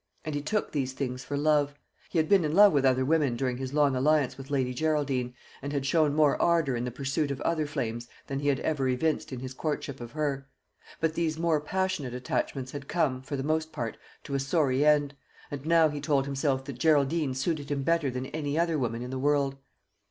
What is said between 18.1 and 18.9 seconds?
any other